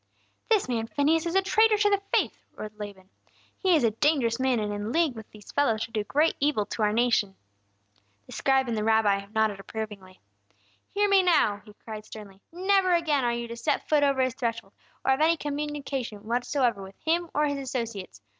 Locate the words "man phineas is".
0.67-1.35